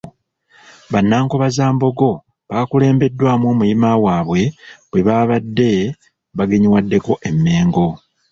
Bannankobazambogo 0.91 2.09
bakulembeddwamu 2.49 3.45
omuyima 3.51 3.89
waabwe 4.03 4.41
bwe 4.89 5.05
baabadde 5.07 5.71
bagenyiwaddeko 6.37 7.11
e 7.27 7.29
Mmengo. 7.35 7.87